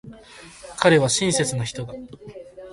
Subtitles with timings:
[0.79, 1.93] 彼は親切な人だ。